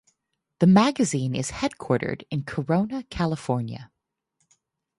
The 0.61 0.65
magazine 0.65 1.35
is 1.35 1.51
headquartered 1.51 2.23
in 2.31 2.43
Corona, 2.43 3.03
California. 3.11 3.91